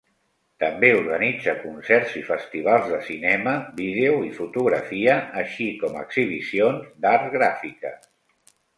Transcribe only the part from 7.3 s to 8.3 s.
gràfiques.